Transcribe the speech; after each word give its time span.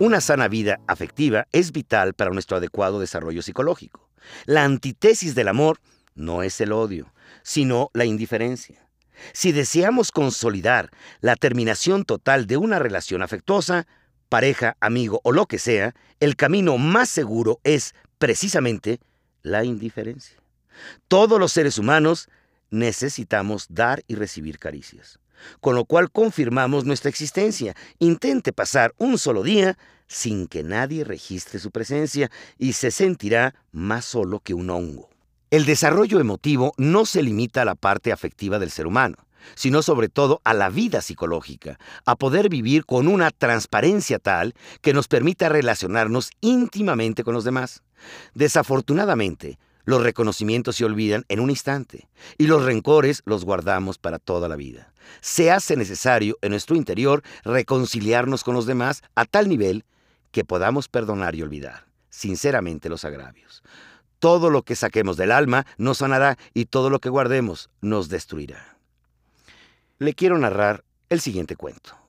Una 0.00 0.22
sana 0.22 0.48
vida 0.48 0.80
afectiva 0.86 1.46
es 1.52 1.72
vital 1.72 2.14
para 2.14 2.30
nuestro 2.30 2.56
adecuado 2.56 3.00
desarrollo 3.00 3.42
psicológico. 3.42 4.08
La 4.46 4.64
antítesis 4.64 5.34
del 5.34 5.48
amor 5.48 5.78
no 6.14 6.42
es 6.42 6.58
el 6.62 6.72
odio, 6.72 7.12
sino 7.42 7.90
la 7.92 8.06
indiferencia. 8.06 8.88
Si 9.34 9.52
deseamos 9.52 10.10
consolidar 10.10 10.88
la 11.20 11.36
terminación 11.36 12.06
total 12.06 12.46
de 12.46 12.56
una 12.56 12.78
relación 12.78 13.20
afectuosa, 13.20 13.86
pareja, 14.30 14.78
amigo 14.80 15.20
o 15.22 15.32
lo 15.32 15.44
que 15.44 15.58
sea, 15.58 15.94
el 16.18 16.34
camino 16.34 16.78
más 16.78 17.10
seguro 17.10 17.60
es 17.62 17.94
precisamente 18.16 19.00
la 19.42 19.64
indiferencia. 19.64 20.38
Todos 21.08 21.38
los 21.38 21.52
seres 21.52 21.76
humanos 21.76 22.30
necesitamos 22.70 23.66
dar 23.68 24.02
y 24.06 24.14
recibir 24.14 24.58
caricias 24.58 25.19
con 25.60 25.74
lo 25.74 25.84
cual 25.84 26.10
confirmamos 26.10 26.84
nuestra 26.84 27.08
existencia. 27.08 27.74
Intente 27.98 28.52
pasar 28.52 28.94
un 28.98 29.18
solo 29.18 29.42
día 29.42 29.78
sin 30.06 30.46
que 30.46 30.62
nadie 30.62 31.04
registre 31.04 31.58
su 31.58 31.70
presencia 31.70 32.30
y 32.58 32.72
se 32.72 32.90
sentirá 32.90 33.54
más 33.70 34.04
solo 34.04 34.40
que 34.40 34.54
un 34.54 34.70
hongo. 34.70 35.08
El 35.50 35.64
desarrollo 35.64 36.20
emotivo 36.20 36.74
no 36.76 37.06
se 37.06 37.22
limita 37.22 37.62
a 37.62 37.64
la 37.64 37.74
parte 37.74 38.12
afectiva 38.12 38.58
del 38.58 38.70
ser 38.70 38.86
humano, 38.86 39.16
sino 39.54 39.82
sobre 39.82 40.08
todo 40.08 40.40
a 40.44 40.54
la 40.54 40.68
vida 40.68 41.00
psicológica, 41.00 41.78
a 42.04 42.16
poder 42.16 42.48
vivir 42.48 42.84
con 42.84 43.08
una 43.08 43.30
transparencia 43.30 44.18
tal 44.18 44.54
que 44.80 44.92
nos 44.92 45.08
permita 45.08 45.48
relacionarnos 45.48 46.30
íntimamente 46.40 47.24
con 47.24 47.34
los 47.34 47.44
demás. 47.44 47.82
Desafortunadamente, 48.34 49.58
los 49.90 50.02
reconocimientos 50.02 50.76
se 50.76 50.84
olvidan 50.84 51.24
en 51.28 51.40
un 51.40 51.50
instante 51.50 52.08
y 52.38 52.46
los 52.46 52.64
rencores 52.64 53.22
los 53.26 53.44
guardamos 53.44 53.98
para 53.98 54.18
toda 54.18 54.48
la 54.48 54.56
vida. 54.56 54.92
Se 55.20 55.50
hace 55.50 55.76
necesario 55.76 56.38
en 56.40 56.50
nuestro 56.50 56.76
interior 56.76 57.22
reconciliarnos 57.44 58.44
con 58.44 58.54
los 58.54 58.66
demás 58.66 59.02
a 59.14 59.24
tal 59.24 59.48
nivel 59.48 59.84
que 60.30 60.44
podamos 60.44 60.88
perdonar 60.88 61.34
y 61.34 61.42
olvidar 61.42 61.90
sinceramente 62.10 62.88
los 62.88 63.04
agravios. 63.04 63.62
Todo 64.18 64.50
lo 64.50 64.62
que 64.62 64.76
saquemos 64.76 65.16
del 65.16 65.32
alma 65.32 65.66
nos 65.78 65.98
sanará 65.98 66.36
y 66.52 66.66
todo 66.66 66.90
lo 66.90 66.98
que 66.98 67.08
guardemos 67.08 67.70
nos 67.80 68.10
destruirá. 68.10 68.76
Le 69.98 70.14
quiero 70.14 70.36
narrar 70.38 70.84
el 71.08 71.20
siguiente 71.20 71.56
cuento. 71.56 71.99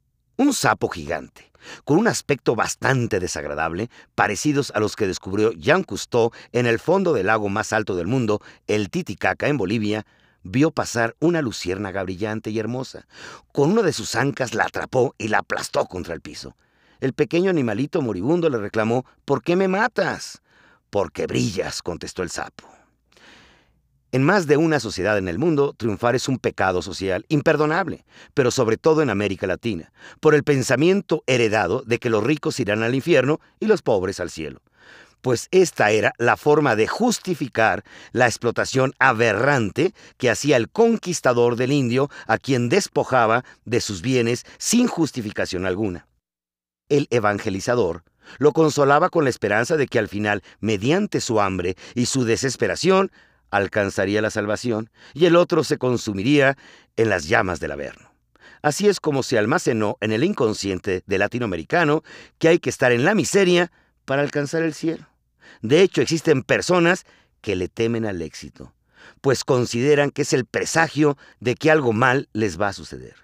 Un 0.42 0.54
sapo 0.56 0.90
gigante 0.90 1.52
con 1.84 2.00
un 2.00 2.08
aspecto 2.08 2.56
bastante 2.56 3.20
desagradable, 3.20 3.92
parecidos 4.16 4.72
a 4.74 4.80
los 4.80 4.96
que 4.96 5.06
descubrió 5.06 5.52
Jean 5.52 5.84
Cousteau 5.84 6.32
en 6.52 6.66
el 6.66 6.80
fondo 6.80 7.14
del 7.14 7.28
lago 7.28 7.48
más 7.48 7.74
alto 7.74 7.96
del 7.96 8.08
mundo, 8.08 8.42
el 8.66 8.90
Titicaca 8.90 9.50
en 9.50 9.58
Bolivia, 9.58 10.04
vio 10.42 10.72
pasar 10.72 11.16
una 11.20 11.44
luciérnaga 11.44 12.02
brillante 12.02 12.50
y 12.50 12.58
hermosa. 12.58 13.06
Con 13.52 13.72
una 13.72 13.84
de 13.84 13.94
sus 13.94 14.16
ancas 14.16 14.56
la 14.56 14.64
atrapó 14.64 15.14
y 15.20 15.28
la 15.28 15.38
aplastó 15.38 15.86
contra 15.86 16.16
el 16.16 16.22
piso. 16.22 16.58
El 17.02 17.14
pequeño 17.14 17.52
animalito 17.52 18.02
moribundo 18.02 18.50
le 18.50 18.58
reclamó, 18.58 19.06
¿Por 19.26 19.44
qué 19.44 19.56
me 19.56 19.68
matas? 19.68 20.42
Porque 20.90 21.28
brillas, 21.28 21.84
contestó 21.84 22.24
el 22.24 22.32
sapo. 22.32 22.81
En 24.14 24.24
más 24.24 24.46
de 24.46 24.58
una 24.58 24.82
sociedad 24.82 25.18
en 25.18 25.30
el 25.30 25.40
mundo, 25.40 25.74
triunfar 25.78 26.16
es 26.16 26.28
un 26.28 26.38
pecado 26.38 26.82
social 26.82 27.26
imperdonable, 27.30 28.04
pero 28.34 28.52
sobre 28.52 28.76
todo 28.76 29.02
en 29.02 29.10
América 29.10 29.48
Latina, 29.48 29.94
por 30.20 30.36
el 30.36 30.44
pensamiento 30.44 31.24
heredado 31.28 31.82
de 31.86 31.98
que 31.98 32.10
los 32.10 32.22
ricos 32.22 32.60
irán 32.60 32.84
al 32.84 32.94
infierno 32.94 33.40
y 33.62 33.68
los 33.68 33.82
pobres 33.82 34.20
al 34.20 34.30
cielo. 34.30 34.62
Pues 35.22 35.48
esta 35.52 35.92
era 35.92 36.14
la 36.18 36.36
forma 36.36 36.76
de 36.76 36.88
justificar 36.88 37.84
la 38.12 38.26
explotación 38.26 38.94
aberrante 39.00 39.94
que 40.18 40.30
hacía 40.30 40.58
el 40.58 40.70
conquistador 40.70 41.56
del 41.56 41.72
indio 41.72 42.10
a 42.28 42.38
quien 42.38 42.68
despojaba 42.68 43.46
de 43.64 43.80
sus 43.80 44.02
bienes 44.02 44.46
sin 44.58 44.88
justificación 44.88 45.66
alguna. 45.66 46.08
El 46.90 47.08
evangelizador 47.12 48.04
lo 48.40 48.52
consolaba 48.52 49.10
con 49.10 49.24
la 49.24 49.30
esperanza 49.30 49.78
de 49.78 49.88
que 49.88 50.00
al 50.00 50.10
final, 50.10 50.44
mediante 50.60 51.22
su 51.22 51.40
hambre 51.40 51.76
y 51.96 52.08
su 52.08 52.26
desesperación, 52.26 53.12
alcanzaría 53.52 54.22
la 54.22 54.32
salvación 54.32 54.90
y 55.14 55.26
el 55.26 55.36
otro 55.36 55.64
se 55.64 55.78
consumiría 55.78 56.58
en 56.98 57.10
las 57.10 57.28
llamas 57.28 57.60
del 57.60 57.72
Averno. 57.72 58.12
Así 58.62 58.88
es 58.88 59.00
como 59.00 59.24
se 59.24 59.38
almacenó 59.38 59.98
en 60.02 60.12
el 60.12 60.24
inconsciente 60.24 61.04
del 61.06 61.20
latinoamericano 61.20 62.04
que 62.38 62.48
hay 62.48 62.60
que 62.60 62.70
estar 62.70 62.92
en 62.92 63.06
la 63.06 63.16
miseria 63.16 63.72
para 64.06 64.22
alcanzar 64.22 64.62
el 64.62 64.74
cielo. 64.74 65.08
De 65.62 65.82
hecho, 65.82 66.02
existen 66.02 66.44
personas 66.44 67.06
que 67.42 67.56
le 67.56 67.68
temen 67.68 68.06
al 68.06 68.22
éxito, 68.22 68.74
pues 69.22 69.44
consideran 69.44 70.12
que 70.12 70.22
es 70.22 70.34
el 70.34 70.46
presagio 70.46 71.18
de 71.40 71.56
que 71.56 71.72
algo 71.72 71.92
mal 71.92 72.30
les 72.34 72.60
va 72.60 72.70
a 72.70 72.74
suceder. 72.74 73.16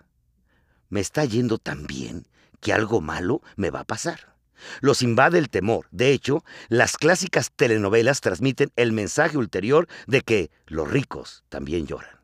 Me 0.90 1.00
está 1.02 1.26
yendo 1.26 1.58
tan 1.60 1.86
bien 1.86 2.28
que 2.60 2.74
algo 2.74 3.02
malo 3.02 3.42
me 3.56 3.70
va 3.70 3.82
a 3.82 3.86
pasar. 3.86 4.37
Los 4.82 5.02
invade 5.02 5.38
el 5.38 5.50
temor. 5.50 5.88
De 5.92 6.12
hecho, 6.12 6.44
las 6.70 6.98
clásicas 6.98 7.52
telenovelas 7.56 8.22
transmiten 8.22 8.72
el 8.76 8.92
mensaje 8.92 9.38
ulterior 9.38 9.88
de 10.08 10.22
que 10.22 10.52
los 10.68 10.90
ricos 10.90 11.44
también 11.50 11.88
lloran. 11.88 12.18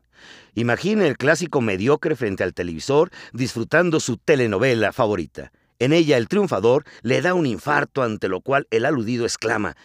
Imagine 0.54 1.08
el 1.08 1.16
clásico 1.16 1.60
mediocre 1.60 2.14
frente 2.14 2.44
al 2.44 2.54
televisor 2.54 3.10
disfrutando 3.32 3.98
su 3.98 4.16
telenovela 4.16 4.92
favorita. 4.92 5.52
En 5.80 5.92
ella 5.92 6.16
el 6.16 6.28
triunfador 6.28 6.84
le 7.02 7.20
da 7.20 7.34
un 7.34 7.46
infarto 7.46 8.02
ante 8.02 8.28
lo 8.28 8.40
cual 8.40 8.68
el 8.70 8.84
aludido 8.84 9.24
exclama, 9.24 9.76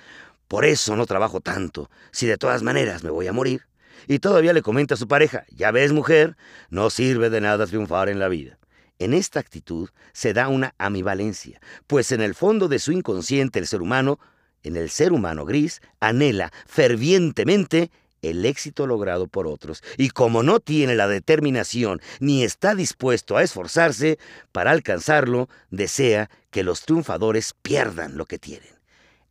por 0.48 0.66
eso 0.66 0.96
no 0.96 1.06
trabajo 1.06 1.42
tanto, 1.42 1.92
si 2.12 2.26
de 2.26 2.38
todas 2.38 2.64
maneras 2.64 3.04
me 3.04 3.12
voy 3.12 3.28
a 3.28 3.34
morir. 3.34 3.68
Y 4.08 4.20
todavía 4.20 4.54
le 4.54 4.64
comenta 4.64 4.96
a 4.96 4.98
su 4.98 5.08
pareja, 5.08 5.46
ya 5.50 5.72
ves 5.72 5.92
mujer, 5.92 6.38
no 6.70 6.90
sirve 6.90 7.30
de 7.30 7.42
nada 7.42 7.68
triunfar 7.68 8.10
en 8.10 8.18
la 8.18 8.30
vida. 8.30 8.58
En 9.00 9.14
esta 9.14 9.40
actitud 9.40 9.90
se 10.12 10.34
da 10.34 10.50
una 10.50 10.76
ambivalencia, 10.78 11.62
pues 11.88 12.12
en 12.12 12.22
el 12.22 12.36
fondo 12.36 12.68
de 12.68 12.80
su 12.80 12.92
inconsciente 12.92 13.58
el 13.58 13.66
ser 13.66 13.82
humano, 13.82 14.20
en 14.62 14.76
el 14.76 14.90
ser 14.90 15.14
humano 15.14 15.46
gris, 15.46 15.82
anhela 16.02 16.52
fervientemente 16.68 17.92
el 18.22 18.46
éxito 18.46 18.86
logrado 18.88 19.28
por 19.28 19.48
otros, 19.48 19.82
y 19.98 20.10
como 20.10 20.44
no 20.44 20.60
tiene 20.60 20.96
la 20.96 21.08
determinación 21.08 22.02
ni 22.20 22.44
está 22.44 22.76
dispuesto 22.76 23.38
a 23.38 23.44
esforzarse 23.44 24.20
para 24.52 24.72
alcanzarlo, 24.72 25.48
desea 25.72 26.30
que 26.52 26.64
los 26.64 26.82
triunfadores 26.82 27.56
pierdan 27.62 28.18
lo 28.18 28.26
que 28.26 28.38
tienen. 28.38 28.70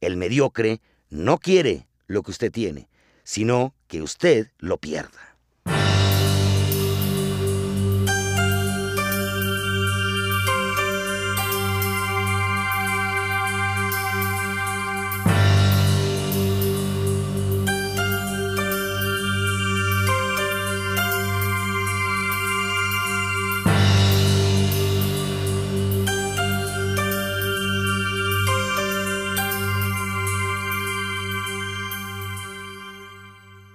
El 0.01 0.17
mediocre 0.17 0.81
no 1.11 1.37
quiere 1.37 1.87
lo 2.07 2.23
que 2.23 2.31
usted 2.31 2.51
tiene, 2.51 2.89
sino 3.23 3.75
que 3.87 4.01
usted 4.01 4.51
lo 4.59 4.79
pierda. 4.79 5.28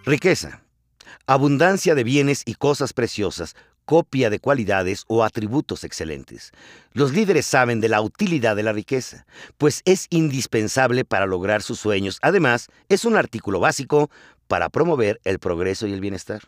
Riqueza. 0.05 0.61
Abundancia 1.27 1.95
de 1.95 2.03
bienes 2.03 2.43
y 2.45 2.55
cosas 2.55 2.91
preciosas, 2.91 3.55
copia 3.85 4.29
de 4.29 4.39
cualidades 4.39 5.05
o 5.07 5.23
atributos 5.23 5.85
excelentes. 5.85 6.51
Los 6.91 7.13
líderes 7.13 7.45
saben 7.45 7.79
de 7.79 7.87
la 7.87 8.01
utilidad 8.01 8.57
de 8.57 8.63
la 8.63 8.73
riqueza, 8.73 9.25
pues 9.57 9.81
es 9.85 10.07
indispensable 10.09 11.05
para 11.05 11.25
lograr 11.25 11.61
sus 11.61 11.79
sueños. 11.79 12.19
Además, 12.21 12.67
es 12.89 13.05
un 13.05 13.15
artículo 13.15 13.61
básico 13.61 14.11
para 14.49 14.67
promover 14.67 15.21
el 15.23 15.39
progreso 15.39 15.87
y 15.87 15.93
el 15.93 16.01
bienestar. 16.01 16.41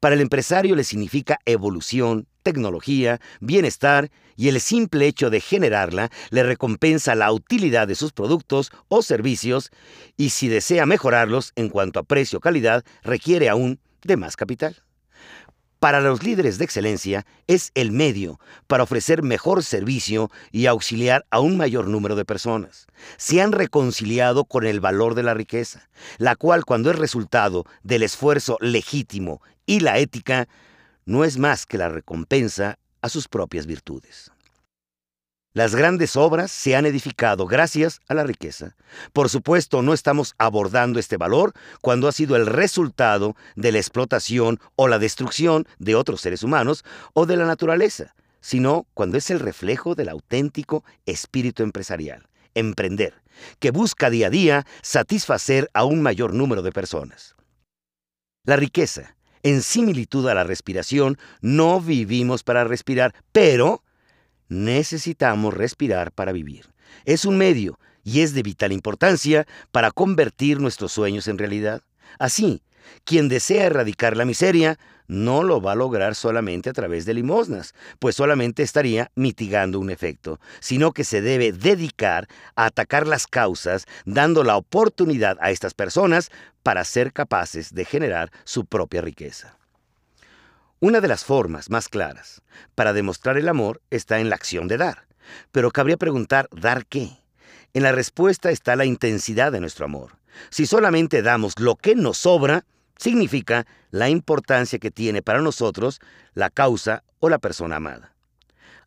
Para 0.00 0.14
el 0.14 0.20
empresario 0.20 0.76
le 0.76 0.84
significa 0.84 1.38
evolución, 1.44 2.26
tecnología, 2.42 3.20
bienestar 3.40 4.10
y 4.36 4.48
el 4.48 4.60
simple 4.60 5.06
hecho 5.06 5.30
de 5.30 5.40
generarla 5.40 6.10
le 6.30 6.42
recompensa 6.42 7.14
la 7.14 7.32
utilidad 7.32 7.86
de 7.86 7.94
sus 7.94 8.12
productos 8.12 8.70
o 8.88 9.02
servicios 9.02 9.70
y 10.16 10.30
si 10.30 10.48
desea 10.48 10.86
mejorarlos 10.86 11.52
en 11.56 11.68
cuanto 11.68 12.00
a 12.00 12.04
precio 12.04 12.38
o 12.38 12.40
calidad 12.40 12.84
requiere 13.02 13.48
aún 13.48 13.78
de 14.02 14.16
más 14.16 14.36
capital. 14.36 14.82
Para 15.82 16.00
los 16.00 16.22
líderes 16.22 16.58
de 16.58 16.64
excelencia 16.64 17.26
es 17.48 17.72
el 17.74 17.90
medio 17.90 18.38
para 18.68 18.84
ofrecer 18.84 19.24
mejor 19.24 19.64
servicio 19.64 20.30
y 20.52 20.66
auxiliar 20.66 21.26
a 21.32 21.40
un 21.40 21.56
mayor 21.56 21.88
número 21.88 22.14
de 22.14 22.24
personas. 22.24 22.86
Se 23.16 23.42
han 23.42 23.50
reconciliado 23.50 24.44
con 24.44 24.64
el 24.64 24.78
valor 24.78 25.16
de 25.16 25.24
la 25.24 25.34
riqueza, 25.34 25.88
la 26.18 26.36
cual 26.36 26.64
cuando 26.64 26.88
es 26.92 27.00
resultado 27.00 27.64
del 27.82 28.04
esfuerzo 28.04 28.58
legítimo 28.60 29.42
y 29.66 29.80
la 29.80 29.98
ética, 29.98 30.46
no 31.04 31.24
es 31.24 31.36
más 31.36 31.66
que 31.66 31.78
la 31.78 31.88
recompensa 31.88 32.78
a 33.00 33.08
sus 33.08 33.26
propias 33.26 33.66
virtudes. 33.66 34.31
Las 35.54 35.74
grandes 35.74 36.16
obras 36.16 36.50
se 36.50 36.76
han 36.76 36.86
edificado 36.86 37.46
gracias 37.46 38.00
a 38.08 38.14
la 38.14 38.24
riqueza. 38.24 38.74
Por 39.12 39.28
supuesto, 39.28 39.82
no 39.82 39.92
estamos 39.92 40.34
abordando 40.38 40.98
este 40.98 41.18
valor 41.18 41.52
cuando 41.82 42.08
ha 42.08 42.12
sido 42.12 42.36
el 42.36 42.46
resultado 42.46 43.36
de 43.54 43.70
la 43.70 43.78
explotación 43.78 44.60
o 44.76 44.88
la 44.88 44.98
destrucción 44.98 45.68
de 45.78 45.94
otros 45.94 46.22
seres 46.22 46.42
humanos 46.42 46.84
o 47.12 47.26
de 47.26 47.36
la 47.36 47.44
naturaleza, 47.44 48.14
sino 48.40 48.86
cuando 48.94 49.18
es 49.18 49.28
el 49.28 49.40
reflejo 49.40 49.94
del 49.94 50.08
auténtico 50.08 50.84
espíritu 51.04 51.62
empresarial, 51.62 52.26
emprender, 52.54 53.20
que 53.58 53.72
busca 53.72 54.08
día 54.08 54.28
a 54.28 54.30
día 54.30 54.66
satisfacer 54.80 55.68
a 55.74 55.84
un 55.84 56.00
mayor 56.00 56.32
número 56.32 56.62
de 56.62 56.72
personas. 56.72 57.36
La 58.44 58.56
riqueza, 58.56 59.16
en 59.42 59.60
similitud 59.60 60.26
a 60.28 60.34
la 60.34 60.44
respiración, 60.44 61.18
no 61.42 61.78
vivimos 61.78 62.42
para 62.42 62.64
respirar, 62.64 63.14
pero 63.32 63.82
necesitamos 64.52 65.54
respirar 65.54 66.12
para 66.12 66.32
vivir. 66.32 66.66
Es 67.04 67.24
un 67.24 67.38
medio 67.38 67.78
y 68.04 68.20
es 68.20 68.34
de 68.34 68.42
vital 68.42 68.72
importancia 68.72 69.46
para 69.70 69.90
convertir 69.90 70.60
nuestros 70.60 70.92
sueños 70.92 71.26
en 71.28 71.38
realidad. 71.38 71.82
Así, 72.18 72.62
quien 73.04 73.28
desea 73.28 73.64
erradicar 73.64 74.16
la 74.16 74.24
miseria 74.24 74.78
no 75.08 75.42
lo 75.42 75.60
va 75.60 75.72
a 75.72 75.76
lograr 75.76 76.14
solamente 76.14 76.70
a 76.70 76.72
través 76.72 77.04
de 77.04 77.14
limosnas, 77.14 77.74
pues 77.98 78.16
solamente 78.16 78.62
estaría 78.62 79.10
mitigando 79.14 79.78
un 79.78 79.90
efecto, 79.90 80.40
sino 80.60 80.92
que 80.92 81.04
se 81.04 81.20
debe 81.20 81.52
dedicar 81.52 82.28
a 82.54 82.66
atacar 82.66 83.06
las 83.06 83.26
causas, 83.26 83.86
dando 84.04 84.42
la 84.44 84.56
oportunidad 84.56 85.36
a 85.40 85.50
estas 85.50 85.74
personas 85.74 86.30
para 86.62 86.84
ser 86.84 87.12
capaces 87.12 87.74
de 87.74 87.84
generar 87.84 88.30
su 88.44 88.64
propia 88.64 89.02
riqueza. 89.02 89.58
Una 90.84 91.00
de 91.00 91.06
las 91.06 91.24
formas 91.24 91.70
más 91.70 91.88
claras 91.88 92.42
para 92.74 92.92
demostrar 92.92 93.38
el 93.38 93.48
amor 93.48 93.80
está 93.90 94.18
en 94.18 94.28
la 94.28 94.34
acción 94.34 94.66
de 94.66 94.78
dar, 94.78 95.06
pero 95.52 95.70
cabría 95.70 95.96
preguntar, 95.96 96.48
¿dar 96.50 96.86
qué? 96.86 97.22
En 97.72 97.84
la 97.84 97.92
respuesta 97.92 98.50
está 98.50 98.74
la 98.74 98.84
intensidad 98.84 99.52
de 99.52 99.60
nuestro 99.60 99.84
amor. 99.84 100.16
Si 100.50 100.66
solamente 100.66 101.22
damos 101.22 101.60
lo 101.60 101.76
que 101.76 101.94
nos 101.94 102.18
sobra, 102.18 102.64
significa 102.96 103.64
la 103.92 104.08
importancia 104.08 104.80
que 104.80 104.90
tiene 104.90 105.22
para 105.22 105.40
nosotros 105.40 106.00
la 106.34 106.50
causa 106.50 107.04
o 107.20 107.28
la 107.28 107.38
persona 107.38 107.76
amada. 107.76 108.12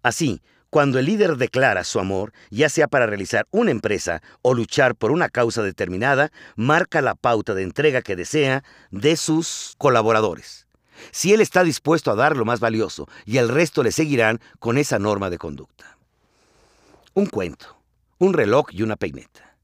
Así, 0.03 0.41
cuando 0.69 0.99
el 0.99 1.05
líder 1.05 1.37
declara 1.37 1.85
su 1.85 2.01
amor, 2.01 2.33
ya 2.49 2.67
sea 2.67 2.89
para 2.89 3.05
realizar 3.05 3.47
una 3.51 3.71
empresa 3.71 4.21
o 4.41 4.53
luchar 4.53 4.95
por 4.95 5.11
una 5.11 5.29
causa 5.29 5.63
determinada, 5.63 6.33
marca 6.57 7.01
la 7.01 7.15
pauta 7.15 7.53
de 7.53 7.63
entrega 7.63 8.01
que 8.01 8.17
desea 8.17 8.65
de 8.91 9.15
sus 9.15 9.75
colaboradores. 9.77 10.64
Si 11.11 11.33
él 11.33 11.41
está 11.41 11.63
dispuesto 11.63 12.11
a 12.11 12.15
dar 12.15 12.37
lo 12.37 12.45
más 12.45 12.59
valioso 12.59 13.07
y 13.25 13.37
el 13.37 13.49
resto 13.49 13.83
le 13.83 13.91
seguirán 13.91 14.39
con 14.59 14.77
esa 14.77 14.99
norma 14.99 15.29
de 15.29 15.37
conducta. 15.37 15.97
Un 17.13 17.27
cuento, 17.27 17.77
un 18.17 18.33
reloj 18.33 18.67
y 18.71 18.83
una 18.83 18.95
peineta. 18.95 19.57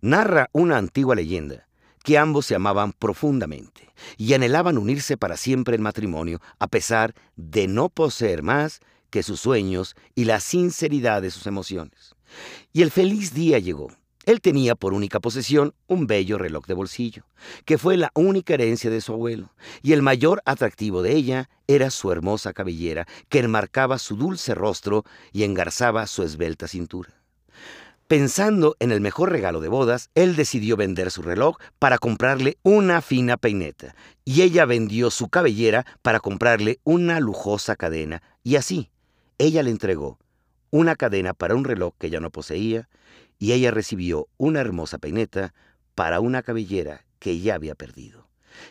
Narra 0.00 0.48
una 0.52 0.76
antigua 0.76 1.14
leyenda 1.14 1.66
que 2.02 2.18
ambos 2.18 2.46
se 2.46 2.54
amaban 2.54 2.92
profundamente 2.92 3.92
y 4.16 4.32
anhelaban 4.34 4.78
unirse 4.78 5.16
para 5.16 5.36
siempre 5.36 5.74
en 5.74 5.82
matrimonio, 5.82 6.40
a 6.60 6.68
pesar 6.68 7.14
de 7.34 7.66
no 7.66 7.88
poseer 7.88 8.44
más 8.44 8.80
que 9.10 9.24
sus 9.24 9.40
sueños 9.40 9.96
y 10.14 10.24
la 10.24 10.38
sinceridad 10.38 11.22
de 11.22 11.32
sus 11.32 11.46
emociones. 11.46 12.14
Y 12.72 12.82
el 12.82 12.90
feliz 12.90 13.34
día 13.34 13.58
llegó. 13.58 13.90
Él 14.26 14.40
tenía 14.40 14.74
por 14.74 14.92
única 14.92 15.20
posesión 15.20 15.72
un 15.86 16.08
bello 16.08 16.36
reloj 16.36 16.66
de 16.66 16.74
bolsillo, 16.74 17.22
que 17.64 17.78
fue 17.78 17.96
la 17.96 18.10
única 18.14 18.54
herencia 18.54 18.90
de 18.90 19.00
su 19.00 19.12
abuelo, 19.12 19.52
y 19.82 19.92
el 19.92 20.02
mayor 20.02 20.42
atractivo 20.44 21.00
de 21.00 21.12
ella 21.12 21.48
era 21.68 21.90
su 21.90 22.10
hermosa 22.10 22.52
cabellera, 22.52 23.06
que 23.28 23.38
enmarcaba 23.38 23.98
su 23.98 24.16
dulce 24.16 24.56
rostro 24.56 25.04
y 25.32 25.44
engarzaba 25.44 26.08
su 26.08 26.24
esbelta 26.24 26.66
cintura. 26.66 27.14
Pensando 28.08 28.76
en 28.80 28.90
el 28.90 29.00
mejor 29.00 29.30
regalo 29.30 29.60
de 29.60 29.68
bodas, 29.68 30.10
él 30.16 30.34
decidió 30.34 30.76
vender 30.76 31.12
su 31.12 31.22
reloj 31.22 31.58
para 31.78 31.98
comprarle 31.98 32.58
una 32.64 33.02
fina 33.02 33.36
peineta, 33.36 33.94
y 34.24 34.42
ella 34.42 34.64
vendió 34.64 35.10
su 35.10 35.28
cabellera 35.28 35.86
para 36.02 36.18
comprarle 36.18 36.80
una 36.82 37.20
lujosa 37.20 37.76
cadena, 37.76 38.22
y 38.42 38.56
así, 38.56 38.90
ella 39.38 39.62
le 39.62 39.70
entregó 39.70 40.18
una 40.70 40.96
cadena 40.96 41.32
para 41.32 41.54
un 41.54 41.64
reloj 41.64 41.94
que 41.98 42.08
ella 42.08 42.20
no 42.20 42.30
poseía, 42.30 42.88
y 43.38 43.52
ella 43.52 43.70
recibió 43.70 44.28
una 44.36 44.60
hermosa 44.60 44.98
peineta 44.98 45.54
para 45.94 46.20
una 46.20 46.42
cabellera 46.42 47.04
que 47.18 47.40
ya 47.40 47.54
había 47.54 47.74
perdido. 47.74 48.28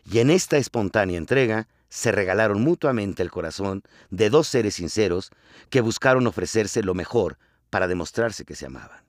Y 0.09 0.19
en 0.19 0.29
esta 0.29 0.57
espontánea 0.57 1.17
entrega 1.17 1.67
se 1.89 2.11
regalaron 2.11 2.61
mutuamente 2.61 3.23
el 3.23 3.31
corazón 3.31 3.83
de 4.09 4.29
dos 4.29 4.47
seres 4.47 4.75
sinceros 4.75 5.31
que 5.69 5.81
buscaron 5.81 6.27
ofrecerse 6.27 6.83
lo 6.83 6.93
mejor 6.93 7.37
para 7.69 7.87
demostrarse 7.87 8.45
que 8.45 8.55
se 8.55 8.65
amaban. 8.65 9.03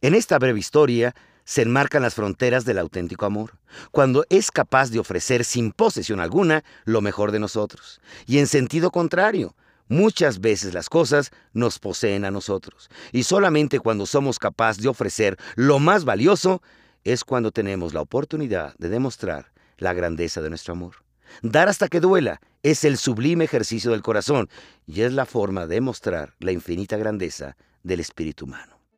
En 0.00 0.14
esta 0.14 0.38
breve 0.38 0.58
historia 0.58 1.14
se 1.44 1.62
enmarcan 1.62 2.02
las 2.02 2.14
fronteras 2.14 2.64
del 2.64 2.78
auténtico 2.78 3.24
amor, 3.24 3.58
cuando 3.90 4.24
es 4.30 4.50
capaz 4.50 4.90
de 4.90 4.98
ofrecer 4.98 5.44
sin 5.44 5.72
posesión 5.72 6.20
alguna 6.20 6.64
lo 6.84 7.00
mejor 7.00 7.32
de 7.32 7.40
nosotros. 7.40 8.00
Y 8.26 8.38
en 8.38 8.46
sentido 8.46 8.90
contrario, 8.90 9.54
muchas 9.92 10.40
veces 10.40 10.74
las 10.74 10.88
cosas 10.88 11.30
nos 11.52 11.78
poseen 11.78 12.24
a 12.24 12.30
nosotros. 12.30 12.88
Y 13.12 13.24
solamente 13.24 13.78
cuando 13.78 14.06
somos 14.06 14.38
capaces 14.38 14.82
de 14.82 14.88
ofrecer 14.88 15.36
lo 15.54 15.78
más 15.78 16.04
valioso 16.04 16.62
es 17.04 17.24
cuando 17.24 17.52
tenemos 17.52 17.92
la 17.94 18.00
oportunidad 18.00 18.74
de 18.78 18.88
demostrar 18.88 19.52
la 19.76 19.92
grandeza 19.92 20.40
de 20.40 20.48
nuestro 20.48 20.72
amor. 20.72 20.96
Dar 21.42 21.68
hasta 21.68 21.88
que 21.88 22.00
duela 22.00 22.40
es 22.62 22.84
el 22.84 22.96
sublime 22.96 23.44
ejercicio 23.44 23.90
del 23.90 24.02
corazón 24.02 24.48
y 24.86 25.02
es 25.02 25.12
la 25.12 25.26
forma 25.26 25.66
de 25.66 25.80
mostrar 25.80 26.34
la 26.38 26.52
infinita 26.52 26.96
grandeza 26.96 27.56
del 27.82 28.00
espíritu 28.00 28.46
humano. 28.46 28.71